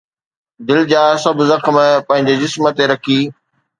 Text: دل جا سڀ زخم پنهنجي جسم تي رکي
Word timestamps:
دل 0.67 0.79
جا 0.91 1.03
سڀ 1.23 1.37
زخم 1.49 1.75
پنهنجي 2.07 2.35
جسم 2.41 2.63
تي 2.77 2.83
رکي 2.91 3.19